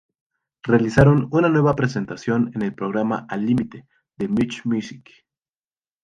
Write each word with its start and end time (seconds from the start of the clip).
Realizaron 0.63 1.27
una 1.31 1.47
nueva 1.47 1.75
presentación 1.75 2.49
en 2.55 2.63
el 2.63 2.73
programa 2.73 3.27
"Al 3.29 3.45
Limite" 3.45 3.85
de 4.17 4.27
Much 4.29 4.65
Music. 4.65 5.11